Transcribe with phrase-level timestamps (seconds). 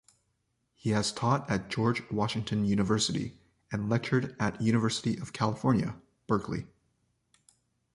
[0.73, 3.37] He has taught at George Washington University,
[3.71, 6.65] and lectured at University of California, Berkeley.